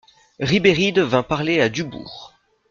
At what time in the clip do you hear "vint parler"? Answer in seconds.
1.01-1.61